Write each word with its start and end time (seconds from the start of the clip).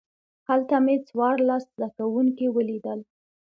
هلته 0.49 0.75
مې 0.85 0.95
څوارلس 1.07 1.63
زده 1.73 1.87
کوونکي 1.97 2.45
ولیدل. 2.51 2.99